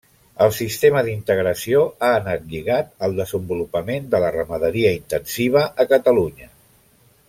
El 0.43 0.53
sistema 0.59 1.03
d'integració 1.07 1.83
ha 2.07 2.09
anat 2.21 2.47
lligat 2.55 2.91
al 3.09 3.15
desenvolupament 3.21 4.09
de 4.15 4.25
la 4.27 4.35
ramaderia 4.39 4.99
intensiva 5.01 5.67
a 5.85 5.91
Catalunya. 5.97 6.55